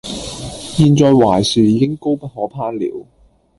[0.71, 3.05] 現在槐樹已經高不可攀了，